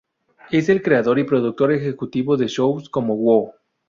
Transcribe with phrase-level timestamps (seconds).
[0.49, 3.51] Es el creador y productor ejecutivo de shows como "Wow!